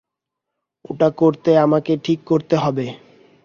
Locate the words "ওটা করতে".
0.85-1.51